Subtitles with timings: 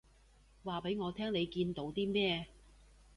[0.63, 2.47] 話畀我聽你見到啲咩